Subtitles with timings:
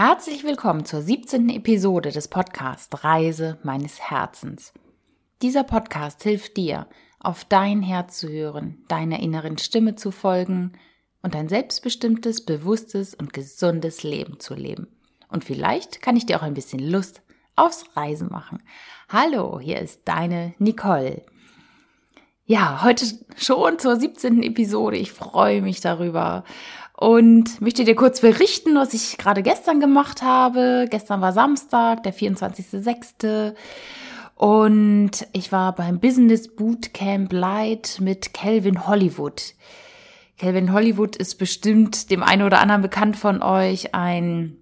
[0.00, 1.48] Herzlich willkommen zur 17.
[1.48, 4.72] Episode des Podcasts Reise meines Herzens.
[5.42, 6.86] Dieser Podcast hilft dir,
[7.18, 10.74] auf dein Herz zu hören, deiner inneren Stimme zu folgen
[11.20, 14.86] und ein selbstbestimmtes, bewusstes und gesundes Leben zu leben.
[15.30, 17.20] Und vielleicht kann ich dir auch ein bisschen Lust
[17.56, 18.62] aufs Reisen machen.
[19.08, 21.26] Hallo, hier ist deine Nicole.
[22.46, 23.04] Ja, heute
[23.36, 24.44] schon zur 17.
[24.44, 24.96] Episode.
[24.96, 26.44] Ich freue mich darüber
[27.00, 30.88] und möchte dir kurz berichten, was ich gerade gestern gemacht habe.
[30.90, 33.54] Gestern war Samstag, der 24.06.
[34.34, 39.54] Und ich war beim Business Bootcamp Light mit Calvin Hollywood.
[40.38, 44.56] Calvin Hollywood ist bestimmt dem einen oder anderen bekannt von euch, ein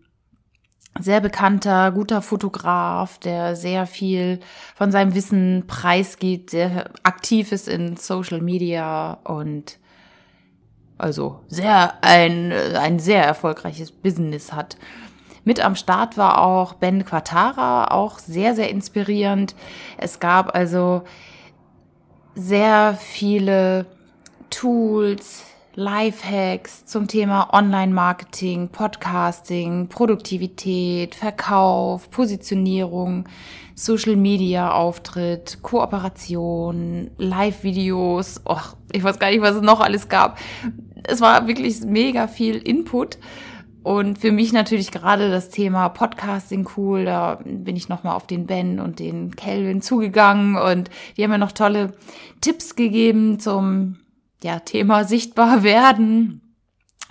[1.00, 4.40] sehr bekannter, guter Fotograf, der sehr viel
[4.74, 9.78] von seinem Wissen preisgibt, sehr aktiv ist in Social Media und
[10.98, 14.76] also sehr ein, ein sehr erfolgreiches Business hat.
[15.44, 19.54] Mit am Start war auch Ben Quatara, auch sehr, sehr inspirierend.
[19.96, 21.02] Es gab also
[22.34, 23.86] sehr viele
[24.50, 25.44] Tools,
[25.74, 33.28] Lifehacks zum Thema Online-Marketing, Podcasting, Produktivität, Verkauf, Positionierung,
[33.76, 38.40] Social-Media-Auftritt, Kooperation, Live-Videos.
[38.90, 40.38] ich weiß gar nicht, was es noch alles gab.
[41.04, 43.18] Es war wirklich mega viel Input.
[43.82, 47.04] Und für mich natürlich gerade das Thema Podcasting cool.
[47.04, 51.38] Da bin ich nochmal auf den Ben und den Kelvin zugegangen und die haben mir
[51.38, 51.92] noch tolle
[52.40, 53.98] Tipps gegeben zum
[54.42, 56.40] ja, Thema sichtbar werden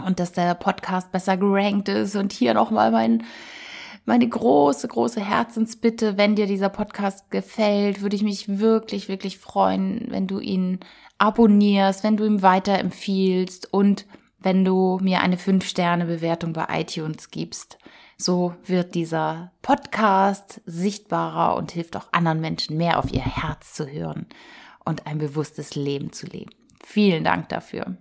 [0.06, 2.16] und dass der Podcast besser gerankt ist.
[2.16, 3.24] Und hier nochmal mein,
[4.06, 10.06] meine große, große Herzensbitte, wenn dir dieser Podcast gefällt, würde ich mich wirklich, wirklich freuen,
[10.10, 10.80] wenn du ihn
[11.18, 14.06] abonnierst, wenn du ihm weiterempfiehlst und
[14.40, 17.80] wenn du mir eine 5-Sterne-Bewertung bei iTunes gibst.
[18.18, 23.88] So wird dieser Podcast sichtbarer und hilft auch anderen Menschen mehr auf ihr Herz zu
[23.88, 24.28] hören
[24.86, 26.52] und ein bewusstes Leben zu leben.
[26.84, 27.98] Vielen Dank dafür.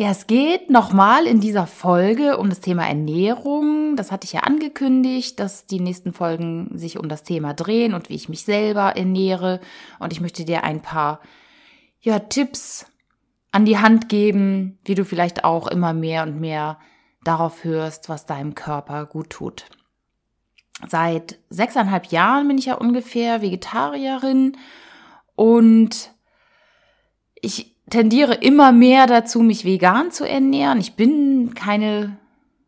[0.00, 3.96] Ja, es geht nochmal in dieser Folge um das Thema Ernährung.
[3.96, 8.08] Das hatte ich ja angekündigt, dass die nächsten Folgen sich um das Thema drehen und
[8.08, 9.60] wie ich mich selber ernähre.
[9.98, 11.20] Und ich möchte dir ein paar
[12.00, 12.86] ja, Tipps
[13.52, 16.78] an die Hand geben, wie du vielleicht auch immer mehr und mehr
[17.22, 19.66] darauf hörst, was deinem Körper gut tut.
[20.88, 24.56] Seit sechseinhalb Jahren bin ich ja ungefähr Vegetarierin
[25.36, 26.14] und
[27.42, 30.80] ich tendiere immer mehr dazu, mich vegan zu ernähren.
[30.80, 32.16] Ich bin keine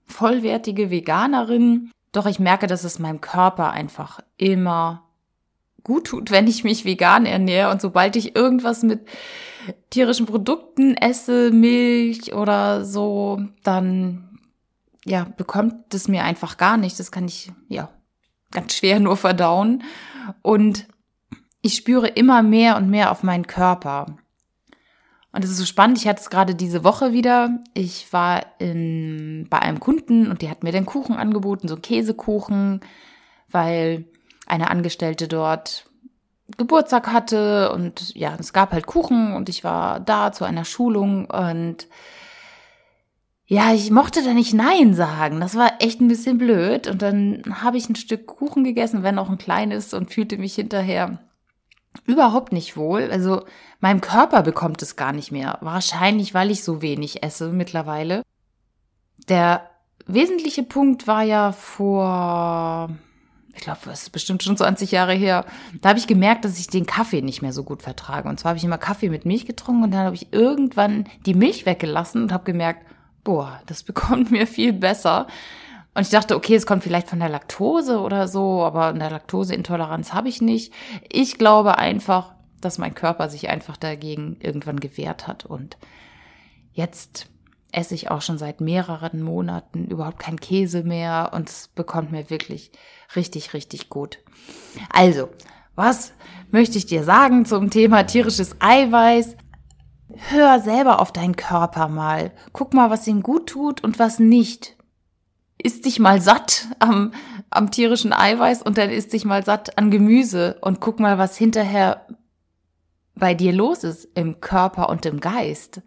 [0.06, 5.04] vollwertige Veganerin, doch ich merke, dass es meinem Körper einfach immer
[5.82, 7.70] gut tut, wenn ich mich vegan ernähre.
[7.70, 9.00] Und sobald ich irgendwas mit
[9.90, 14.38] tierischen Produkten esse, Milch oder so, dann
[15.04, 16.98] ja, bekommt es mir einfach gar nicht.
[17.00, 17.88] Das kann ich ja
[18.50, 19.82] ganz schwer nur verdauen.
[20.42, 20.86] Und
[21.62, 24.06] ich spüre immer mehr und mehr auf meinen Körper.
[25.32, 27.58] Und es ist so spannend, ich hatte es gerade diese Woche wieder.
[27.72, 32.80] Ich war in, bei einem Kunden und die hat mir den Kuchen angeboten, so Käsekuchen,
[33.50, 34.04] weil
[34.46, 35.86] eine Angestellte dort
[36.58, 41.24] Geburtstag hatte und ja, es gab halt Kuchen und ich war da zu einer Schulung
[41.24, 41.86] und
[43.46, 45.40] ja, ich mochte da nicht Nein sagen.
[45.40, 46.88] Das war echt ein bisschen blöd.
[46.88, 50.54] Und dann habe ich ein Stück Kuchen gegessen, wenn auch ein kleines, und fühlte mich
[50.54, 51.18] hinterher
[52.06, 53.10] überhaupt nicht wohl.
[53.10, 53.44] Also
[53.80, 55.58] meinem Körper bekommt es gar nicht mehr.
[55.60, 58.22] Wahrscheinlich, weil ich so wenig esse mittlerweile.
[59.28, 59.70] Der
[60.06, 62.90] wesentliche Punkt war ja vor,
[63.54, 65.44] ich glaube, es ist bestimmt schon 20 Jahre her.
[65.80, 68.28] Da habe ich gemerkt, dass ich den Kaffee nicht mehr so gut vertrage.
[68.28, 71.34] Und zwar habe ich immer Kaffee mit Milch getrunken und dann habe ich irgendwann die
[71.34, 72.86] Milch weggelassen und habe gemerkt,
[73.24, 75.26] boah, das bekommt mir viel besser.
[75.94, 80.14] Und ich dachte, okay, es kommt vielleicht von der Laktose oder so, aber eine Laktoseintoleranz
[80.14, 80.72] habe ich nicht.
[81.10, 85.44] Ich glaube einfach, dass mein Körper sich einfach dagegen irgendwann gewehrt hat.
[85.44, 85.76] Und
[86.72, 87.28] jetzt
[87.72, 92.30] esse ich auch schon seit mehreren Monaten überhaupt kein Käse mehr und es bekommt mir
[92.30, 92.70] wirklich
[93.16, 94.18] richtig, richtig gut.
[94.90, 95.28] Also,
[95.74, 96.12] was
[96.50, 99.36] möchte ich dir sagen zum Thema tierisches Eiweiß?
[100.28, 102.32] Hör selber auf deinen Körper mal.
[102.52, 104.76] Guck mal, was ihm gut tut und was nicht
[105.62, 107.12] isst dich mal satt am,
[107.50, 111.36] am tierischen Eiweiß und dann isst dich mal satt an Gemüse und guck mal, was
[111.36, 112.06] hinterher
[113.14, 115.82] bei dir los ist im Körper und im Geist.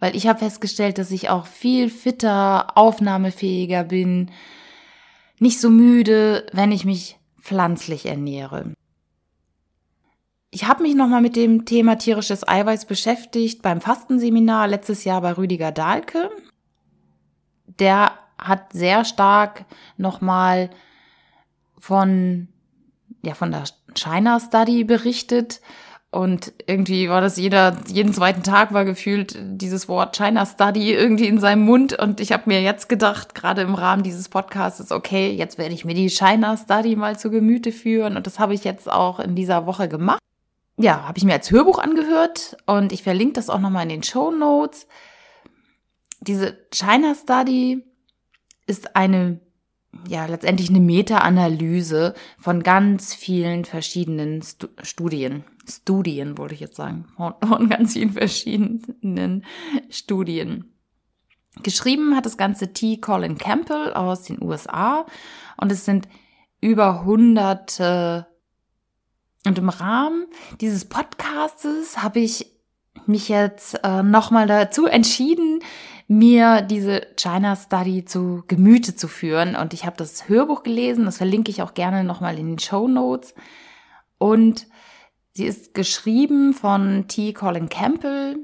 [0.00, 4.30] Weil ich habe festgestellt, dass ich auch viel fitter, aufnahmefähiger bin,
[5.40, 8.72] nicht so müde, wenn ich mich pflanzlich ernähre.
[10.50, 15.32] Ich habe mich nochmal mit dem Thema tierisches Eiweiß beschäftigt beim Fastenseminar letztes Jahr bei
[15.32, 16.30] Rüdiger Dahlke.
[17.66, 19.64] Der hat sehr stark
[19.96, 20.70] nochmal
[21.78, 22.48] von,
[23.22, 23.64] ja, von der
[23.94, 25.60] China Study berichtet.
[26.10, 31.26] Und irgendwie war das jeder, jeden zweiten Tag war gefühlt dieses Wort China Study irgendwie
[31.26, 31.98] in seinem Mund.
[31.98, 35.84] Und ich habe mir jetzt gedacht, gerade im Rahmen dieses Podcasts, okay, jetzt werde ich
[35.84, 38.16] mir die China Study mal zu Gemüte führen.
[38.16, 40.20] Und das habe ich jetzt auch in dieser Woche gemacht.
[40.78, 44.02] Ja, habe ich mir als Hörbuch angehört und ich verlinke das auch nochmal in den
[44.04, 44.86] Show Notes.
[46.20, 47.84] Diese China Study
[48.68, 49.40] ist eine
[50.06, 55.44] ja letztendlich eine Meta-Analyse von ganz vielen verschiedenen Stu Studien.
[55.68, 59.44] Studien wollte ich jetzt sagen, von, ganz vielen verschiedenen
[59.90, 60.72] Studien.
[61.62, 62.98] Geschrieben hat das Ganze T.
[62.98, 65.06] Colin Campbell aus den USA
[65.56, 66.08] und es sind
[66.60, 68.26] über hunderte.
[69.46, 70.26] Und im Rahmen
[70.60, 72.52] dieses Podcastes habe ich
[73.06, 75.60] mich jetzt äh, nochmal dazu entschieden,
[76.08, 79.54] mir diese China Study zu Gemüte zu führen.
[79.54, 82.88] Und ich habe das Hörbuch gelesen, das verlinke ich auch gerne nochmal in den Show
[82.88, 83.34] Notes.
[84.16, 84.66] Und
[85.34, 87.34] sie ist geschrieben von T.
[87.34, 88.38] Colin Campbell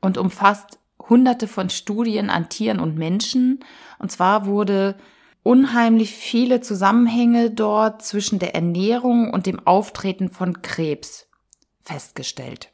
[0.00, 0.78] und umfasst
[1.08, 3.60] hunderte von Studien an Tieren und Menschen.
[3.98, 4.96] Und zwar wurde
[5.42, 11.26] unheimlich viele Zusammenhänge dort zwischen der Ernährung und dem Auftreten von Krebs
[11.82, 12.70] festgestellt.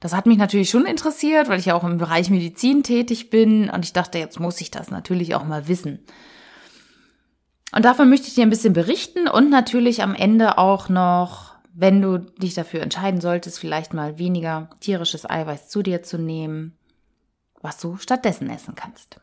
[0.00, 3.68] Das hat mich natürlich schon interessiert, weil ich ja auch im Bereich Medizin tätig bin
[3.68, 6.00] und ich dachte, jetzt muss ich das natürlich auch mal wissen.
[7.72, 12.02] Und davon möchte ich dir ein bisschen berichten und natürlich am Ende auch noch, wenn
[12.02, 16.76] du dich dafür entscheiden solltest, vielleicht mal weniger tierisches Eiweiß zu dir zu nehmen,
[17.60, 19.20] was du stattdessen essen kannst.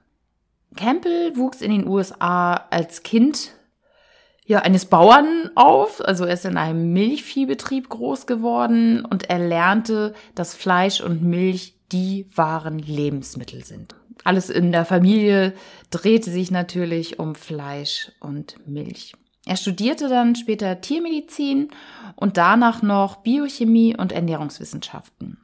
[0.75, 3.56] Campbell wuchs in den USA als Kind
[4.47, 6.03] ja, eines Bauern auf.
[6.03, 11.75] Also er ist in einem Milchviehbetrieb groß geworden und er lernte, dass Fleisch und Milch
[11.91, 13.95] die wahren Lebensmittel sind.
[14.23, 15.53] Alles in der Familie
[15.91, 19.13] drehte sich natürlich um Fleisch und Milch.
[19.45, 21.69] Er studierte dann später Tiermedizin
[22.15, 25.37] und danach noch Biochemie und Ernährungswissenschaften.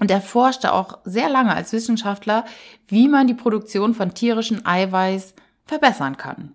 [0.00, 2.44] Und er forschte auch sehr lange als Wissenschaftler,
[2.86, 6.54] wie man die Produktion von tierischem Eiweiß verbessern kann.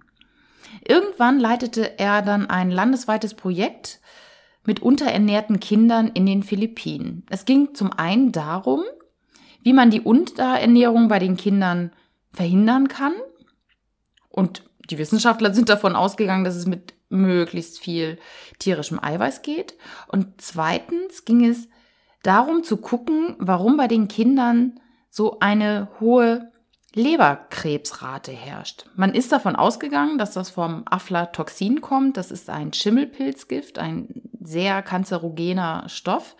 [0.88, 4.00] Irgendwann leitete er dann ein landesweites Projekt
[4.66, 7.26] mit unterernährten Kindern in den Philippinen.
[7.30, 8.84] Es ging zum einen darum,
[9.62, 11.92] wie man die Unterernährung bei den Kindern
[12.34, 13.14] verhindern kann.
[14.30, 18.18] Und die Wissenschaftler sind davon ausgegangen, dass es mit möglichst viel
[18.60, 19.76] tierischem Eiweiß geht.
[20.08, 21.70] Und zweitens ging es
[22.24, 24.80] darum zu gucken, warum bei den Kindern
[25.10, 26.52] so eine hohe
[26.96, 28.86] Leberkrebsrate herrscht.
[28.96, 32.18] Man ist davon ausgegangen, dass das vom Aflatoxin kommt.
[32.18, 36.36] Das ist ein Schimmelpilzgift, ein sehr kanzerogener Stoff,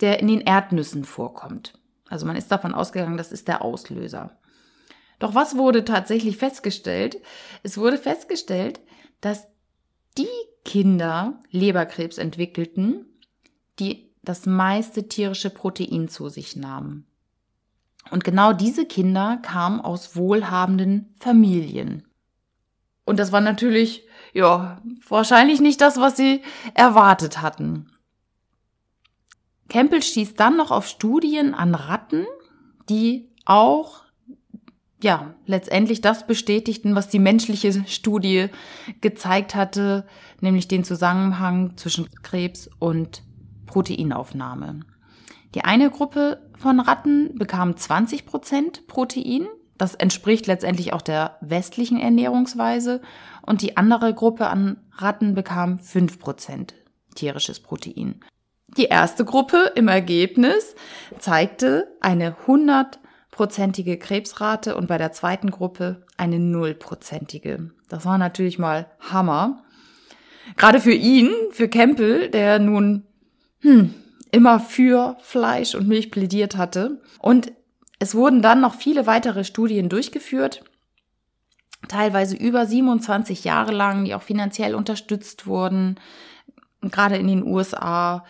[0.00, 1.78] der in den Erdnüssen vorkommt.
[2.08, 4.36] Also man ist davon ausgegangen, das ist der Auslöser.
[5.18, 7.20] Doch was wurde tatsächlich festgestellt?
[7.62, 8.80] Es wurde festgestellt,
[9.20, 9.46] dass
[10.18, 10.26] die
[10.64, 13.06] Kinder Leberkrebs entwickelten,
[13.78, 17.06] die das meiste tierische Protein zu sich nahmen.
[18.10, 22.04] Und genau diese Kinder kamen aus wohlhabenden Familien.
[23.04, 26.42] Und das war natürlich, ja, wahrscheinlich nicht das, was sie
[26.74, 27.90] erwartet hatten.
[29.68, 32.26] Campbell stieß dann noch auf Studien an Ratten,
[32.88, 34.04] die auch,
[35.02, 38.48] ja, letztendlich das bestätigten, was die menschliche Studie
[39.00, 40.06] gezeigt hatte,
[40.40, 43.22] nämlich den Zusammenhang zwischen Krebs und
[43.66, 44.80] Proteinaufnahme.
[45.54, 49.46] Die eine Gruppe von Ratten bekam 20 Prozent Protein.
[49.78, 53.00] Das entspricht letztendlich auch der westlichen Ernährungsweise.
[53.42, 56.74] Und die andere Gruppe an Ratten bekam 5 Prozent
[57.14, 58.20] tierisches Protein.
[58.76, 60.74] Die erste Gruppe im Ergebnis
[61.18, 67.70] zeigte eine 100-prozentige Krebsrate und bei der zweiten Gruppe eine 0-prozentige.
[67.88, 69.62] Das war natürlich mal Hammer.
[70.56, 73.04] Gerade für ihn, für Campbell, der nun,
[73.60, 73.94] hm,
[74.30, 77.00] immer für Fleisch und Milch plädiert hatte.
[77.20, 77.52] Und
[77.98, 80.64] es wurden dann noch viele weitere Studien durchgeführt,
[81.88, 85.98] teilweise über 27 Jahre lang, die auch finanziell unterstützt wurden,
[86.82, 88.24] gerade in den USA.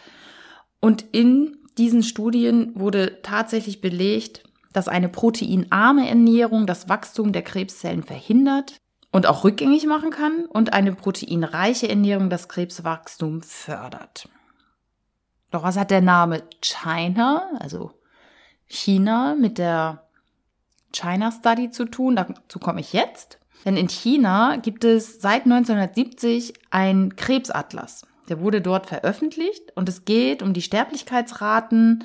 [0.80, 8.02] Und in diesen Studien wurde tatsächlich belegt, dass eine proteinarme Ernährung das Wachstum der Krebszellen
[8.02, 8.76] verhindert
[9.10, 14.28] und auch rückgängig machen kann und eine proteinreiche Ernährung das Krebswachstum fördert.
[15.50, 17.92] Doch was hat der Name China, also
[18.66, 20.02] China, mit der
[20.92, 22.16] China Study zu tun?
[22.16, 23.38] Dazu komme ich jetzt.
[23.64, 28.06] Denn in China gibt es seit 1970 einen Krebsatlas.
[28.28, 32.04] Der wurde dort veröffentlicht und es geht um die Sterblichkeitsraten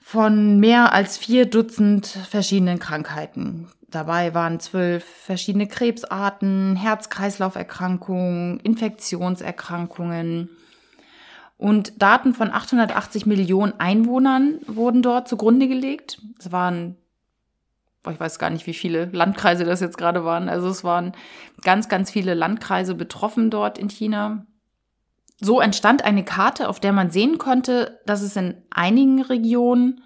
[0.00, 3.68] von mehr als vier Dutzend verschiedenen Krankheiten.
[3.90, 10.50] Dabei waren zwölf verschiedene Krebsarten, Herz-Kreislauf-Erkrankungen, Infektionserkrankungen.
[11.58, 16.22] Und Daten von 880 Millionen Einwohnern wurden dort zugrunde gelegt.
[16.38, 16.96] Es waren,
[18.08, 20.48] ich weiß gar nicht, wie viele Landkreise das jetzt gerade waren.
[20.48, 21.12] Also es waren
[21.62, 24.46] ganz, ganz viele Landkreise betroffen dort in China.
[25.40, 30.02] So entstand eine Karte, auf der man sehen konnte, dass es in einigen Regionen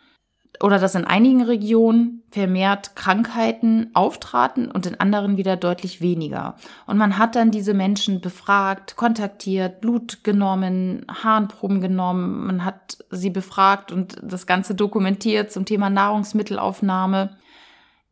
[0.60, 6.56] oder dass in einigen Regionen vermehrt Krankheiten auftraten und in anderen wieder deutlich weniger.
[6.86, 13.30] Und man hat dann diese Menschen befragt, kontaktiert, Blut genommen, Harnproben genommen, man hat sie
[13.30, 17.36] befragt und das Ganze dokumentiert zum Thema Nahrungsmittelaufnahme.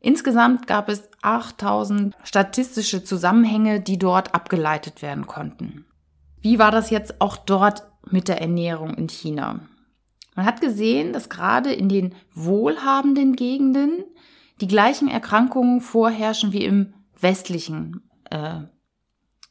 [0.00, 5.84] Insgesamt gab es 8000 statistische Zusammenhänge, die dort abgeleitet werden konnten.
[6.40, 9.60] Wie war das jetzt auch dort mit der Ernährung in China?
[10.40, 14.04] Man hat gesehen, dass gerade in den wohlhabenden Gegenden
[14.62, 18.60] die gleichen Erkrankungen vorherrschen wie im westlichen äh,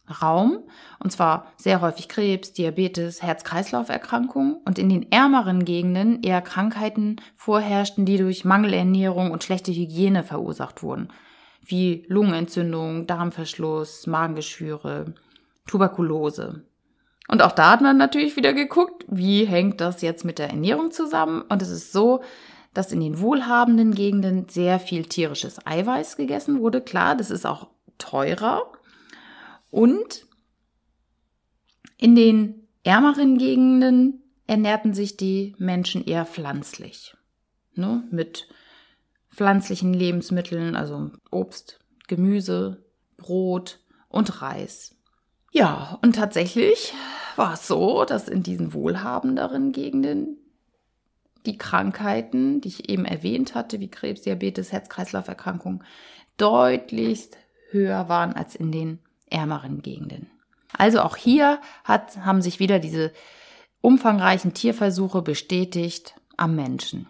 [0.10, 0.64] Raum.
[0.98, 4.56] Und zwar sehr häufig Krebs, Diabetes, Herz-Kreislauf-Erkrankungen.
[4.66, 10.82] Und in den ärmeren Gegenden eher Krankheiten vorherrschten, die durch Mangelernährung und schlechte Hygiene verursacht
[10.82, 11.10] wurden.
[11.64, 15.14] Wie Lungenentzündung, Darmverschluss, Magengeschwüre,
[15.68, 16.64] Tuberkulose.
[17.30, 20.90] Und auch da hat man natürlich wieder geguckt, wie hängt das jetzt mit der Ernährung
[20.90, 21.44] zusammen.
[21.44, 22.24] Und es ist so,
[22.74, 26.82] dass in den wohlhabenden Gegenden sehr viel tierisches Eiweiß gegessen wurde.
[26.82, 27.70] Klar, das ist auch
[28.00, 28.64] teurer.
[29.70, 30.26] Und
[31.98, 37.16] in den ärmeren Gegenden ernährten sich die Menschen eher pflanzlich.
[37.76, 38.08] Ne?
[38.10, 38.48] Mit
[39.30, 42.84] pflanzlichen Lebensmitteln, also Obst, Gemüse,
[43.18, 44.99] Brot und Reis.
[45.52, 46.94] Ja, und tatsächlich
[47.36, 50.38] war es so, dass in diesen wohlhabenderen Gegenden
[51.46, 55.84] die Krankheiten, die ich eben erwähnt hatte, wie Krebs, Diabetes, Herz-Kreislauf-Erkrankungen,
[56.38, 57.38] deutlichst
[57.72, 60.30] höher waren als in den ärmeren Gegenden.
[60.78, 63.12] Also auch hier hat, haben sich wieder diese
[63.82, 67.08] umfangreichen Tierversuche bestätigt am Menschen.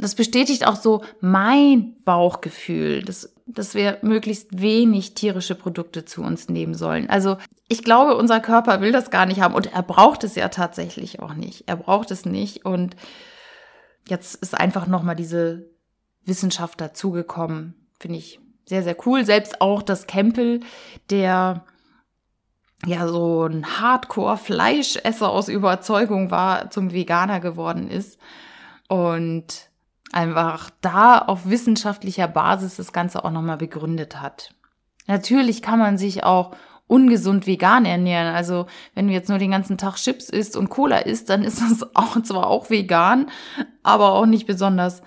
[0.00, 6.48] Das bestätigt auch so mein Bauchgefühl, dass, dass wir möglichst wenig tierische Produkte zu uns
[6.48, 7.10] nehmen sollen.
[7.10, 7.36] Also
[7.68, 11.20] ich glaube, unser Körper will das gar nicht haben und er braucht es ja tatsächlich
[11.20, 11.64] auch nicht.
[11.68, 12.96] Er braucht es nicht und
[14.08, 15.70] jetzt ist einfach nochmal diese
[16.24, 17.74] Wissenschaft dazugekommen.
[17.98, 19.24] Finde ich sehr, sehr cool.
[19.24, 20.60] Selbst auch das Campbell,
[21.10, 21.64] der
[22.86, 28.18] ja so ein Hardcore-Fleischesser aus Überzeugung war, zum Veganer geworden ist.
[28.88, 29.69] Und
[30.12, 34.54] einfach da auf wissenschaftlicher Basis das Ganze auch nochmal begründet hat.
[35.06, 36.54] Natürlich kann man sich auch
[36.86, 38.34] ungesund vegan ernähren.
[38.34, 41.60] Also wenn du jetzt nur den ganzen Tag Chips isst und Cola isst, dann ist
[41.60, 43.30] das auch zwar auch vegan,
[43.82, 45.02] aber auch nicht besonders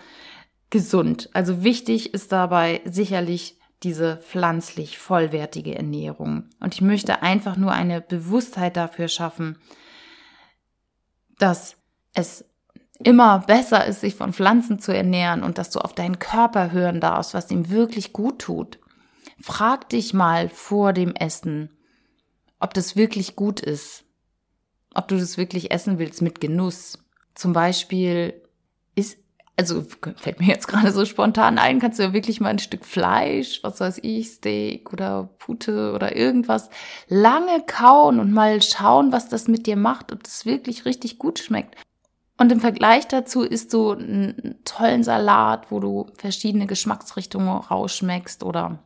[0.70, 1.30] gesund.
[1.34, 6.50] Also wichtig ist dabei sicherlich diese pflanzlich vollwertige Ernährung.
[6.62, 9.58] Und ich möchte einfach nur eine Bewusstheit dafür schaffen,
[11.38, 11.76] dass
[12.14, 12.46] es
[13.00, 17.00] immer besser ist, sich von Pflanzen zu ernähren und dass du auf deinen Körper hören
[17.00, 18.80] darfst, was ihm wirklich gut tut.
[19.42, 21.70] Frag dich mal vor dem Essen,
[22.60, 24.06] ob das wirklich gut ist,
[24.94, 27.00] ob du das wirklich essen willst mit Genuss.
[27.36, 28.42] Zum Beispiel
[28.96, 29.18] ist,
[29.58, 29.86] also
[30.16, 33.60] fällt mir jetzt gerade so spontan ein, kannst du ja wirklich mal ein Stück Fleisch,
[33.64, 36.70] was weiß ich, Steak oder Pute oder irgendwas,
[37.08, 41.40] lange kauen und mal schauen, was das mit dir macht, ob das wirklich richtig gut
[41.40, 41.76] schmeckt.
[42.38, 48.80] Und im Vergleich dazu isst du einen tollen Salat, wo du verschiedene Geschmacksrichtungen rausschmeckst oder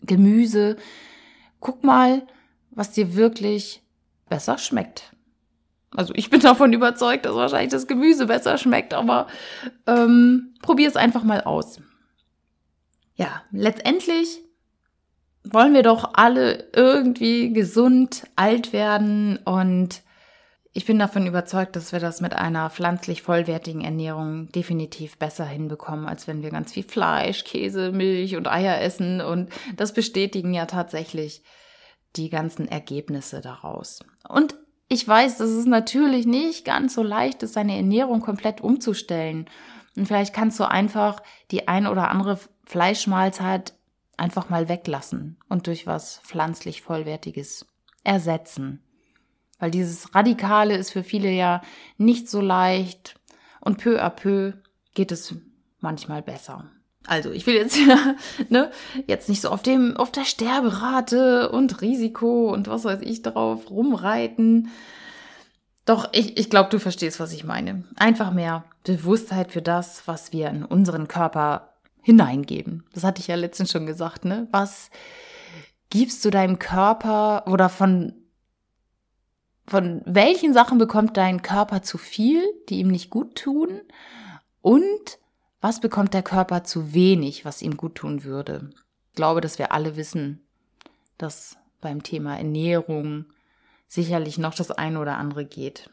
[0.00, 0.76] Gemüse.
[1.60, 2.26] Guck mal,
[2.70, 3.82] was dir wirklich
[4.28, 5.12] besser schmeckt.
[5.94, 9.26] Also ich bin davon überzeugt, dass wahrscheinlich das Gemüse besser schmeckt, aber
[9.86, 11.80] ähm, probier es einfach mal aus.
[13.14, 14.40] Ja, letztendlich
[15.44, 20.02] wollen wir doch alle irgendwie gesund alt werden und
[20.74, 26.06] ich bin davon überzeugt, dass wir das mit einer pflanzlich vollwertigen Ernährung definitiv besser hinbekommen,
[26.06, 29.20] als wenn wir ganz viel Fleisch, Käse, Milch und Eier essen.
[29.20, 31.42] Und das bestätigen ja tatsächlich
[32.16, 34.00] die ganzen Ergebnisse daraus.
[34.26, 34.56] Und
[34.88, 39.50] ich weiß, dass es natürlich nicht ganz so leicht ist, seine Ernährung komplett umzustellen.
[39.94, 43.74] Und vielleicht kannst du einfach die ein oder andere Fleischmahlzeit
[44.16, 47.66] einfach mal weglassen und durch was pflanzlich Vollwertiges
[48.04, 48.82] ersetzen.
[49.62, 51.62] Weil dieses Radikale ist für viele ja
[51.96, 53.14] nicht so leicht
[53.60, 54.54] und peu à peu
[54.94, 55.36] geht es
[55.78, 56.64] manchmal besser.
[57.06, 58.16] Also ich will jetzt ja,
[58.48, 58.72] ne,
[59.06, 63.70] jetzt nicht so auf dem, auf der Sterberate und Risiko und was weiß ich drauf
[63.70, 64.70] rumreiten.
[65.84, 67.84] Doch, ich, ich glaube, du verstehst, was ich meine.
[67.94, 72.82] Einfach mehr Bewusstheit für das, was wir in unseren Körper hineingeben.
[72.94, 74.48] Das hatte ich ja letztens schon gesagt, ne?
[74.50, 74.90] Was
[75.88, 78.21] gibst du deinem Körper oder von,
[79.66, 83.80] von welchen Sachen bekommt dein Körper zu viel, die ihm nicht gut tun?
[84.60, 85.18] Und
[85.60, 88.70] was bekommt der Körper zu wenig, was ihm gut tun würde?
[89.10, 90.44] Ich glaube, dass wir alle wissen,
[91.18, 93.26] dass beim Thema Ernährung
[93.86, 95.90] sicherlich noch das eine oder andere geht.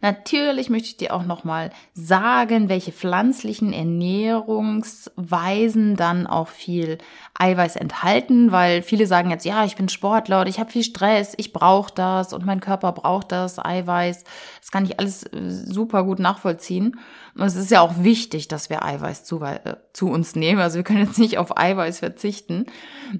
[0.00, 6.98] Natürlich möchte ich dir auch nochmal sagen, welche pflanzlichen Ernährungsweisen dann auch viel
[7.34, 11.34] Eiweiß enthalten, weil viele sagen jetzt, ja, ich bin Sportler oder ich habe viel Stress,
[11.36, 14.22] ich brauche das und mein Körper braucht das Eiweiß.
[14.60, 17.00] Das kann ich alles äh, super gut nachvollziehen.
[17.34, 20.60] Und es ist ja auch wichtig, dass wir Eiweiß zu, äh, zu uns nehmen.
[20.60, 22.66] Also wir können jetzt nicht auf Eiweiß verzichten.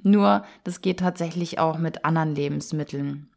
[0.04, 3.32] Nur das geht tatsächlich auch mit anderen Lebensmitteln.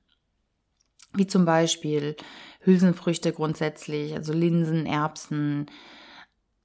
[1.13, 2.15] Wie zum Beispiel
[2.61, 5.67] Hülsenfrüchte grundsätzlich, also Linsen, Erbsen,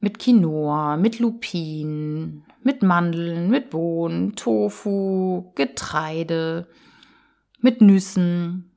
[0.00, 6.69] mit Quinoa, mit Lupin, mit Mandeln, mit Bohnen, Tofu, Getreide,
[7.61, 8.71] mit Nüssen,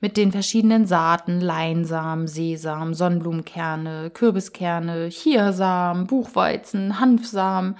[0.00, 7.76] mit den verschiedenen Saaten, Leinsamen, Sesam, Sonnenblumenkerne, Kürbiskerne, Chiasamen, Buchweizen, Hanfsamen.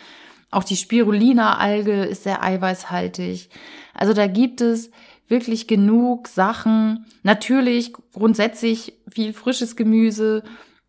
[0.50, 3.50] Auch die Spirulina-Alge ist sehr eiweißhaltig.
[3.92, 4.90] Also da gibt es
[5.28, 7.06] wirklich genug Sachen.
[7.22, 10.42] Natürlich grundsätzlich viel frisches Gemüse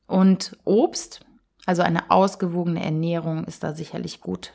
[0.07, 1.21] und Obst.
[1.65, 4.53] Also eine ausgewogene Ernährung ist da sicherlich gut.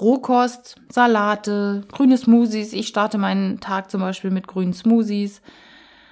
[0.00, 2.72] Rohkost, Salate, grüne Smoothies.
[2.72, 5.42] Ich starte meinen Tag zum Beispiel mit grünen Smoothies,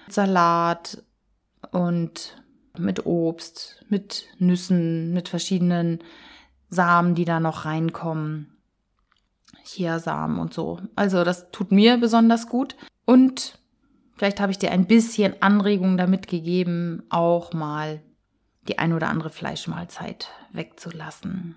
[0.09, 1.03] Salat
[1.71, 2.43] und
[2.77, 6.01] mit Obst, mit Nüssen, mit verschiedenen
[6.69, 8.58] Samen, die da noch reinkommen.
[9.69, 10.81] Chiasamen und so.
[10.97, 12.77] Also das tut mir besonders gut.
[13.05, 13.59] Und
[14.17, 18.01] vielleicht habe ich dir ein bisschen Anregung damit gegeben, auch mal
[18.69, 21.57] die ein oder andere Fleischmahlzeit wegzulassen.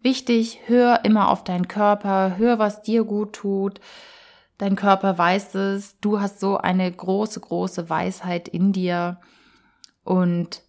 [0.00, 3.80] Wichtig, hör immer auf deinen Körper, hör, was dir gut tut.
[4.56, 9.20] Dein Körper weiß es, du hast so eine große, große Weisheit in dir
[10.04, 10.62] und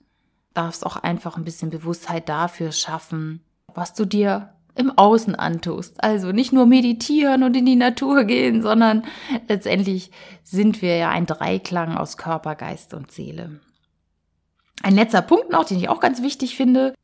[0.54, 6.02] darfst auch einfach ein bisschen Bewusstheit dafür schaffen, was du dir im Außen antust.
[6.02, 9.04] Also nicht nur meditieren und in die Natur gehen, sondern
[9.50, 10.10] letztendlich
[10.42, 13.60] sind wir ja ein Dreiklang aus Körper, Geist und Seele.
[14.82, 16.96] Ein letzter Punkt noch, den ich auch ganz wichtig finde.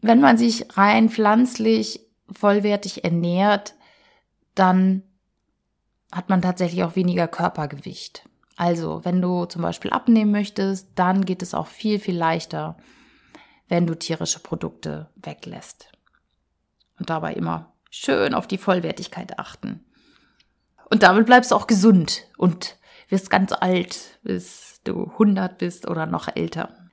[0.00, 3.74] Wenn man sich rein pflanzlich vollwertig ernährt,
[4.54, 5.02] dann
[6.12, 8.22] hat man tatsächlich auch weniger Körpergewicht.
[8.56, 12.76] Also, wenn du zum Beispiel abnehmen möchtest, dann geht es auch viel, viel leichter,
[13.68, 15.90] wenn du tierische Produkte weglässt
[17.00, 19.84] und dabei immer schön auf die Vollwertigkeit achten.
[20.88, 22.76] Und damit bleibst du auch gesund und
[23.08, 26.90] wirst ganz alt, bis du 100 bist oder noch älter.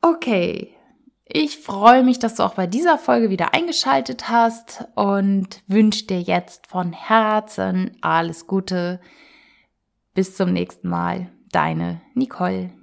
[0.00, 0.74] Okay,
[1.24, 6.20] ich freue mich, dass du auch bei dieser Folge wieder eingeschaltet hast und wünsche dir
[6.20, 9.00] jetzt von Herzen alles Gute.
[10.14, 11.30] Bis zum nächsten Mal.
[11.52, 12.77] Deine Nicole.